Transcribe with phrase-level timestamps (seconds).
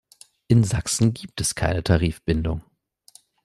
[0.47, 2.63] In Sachsen gibt es keine Tarifbindung.